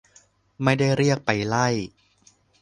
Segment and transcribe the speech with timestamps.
[0.63, 1.67] ไม่ได้เรียกไปไล่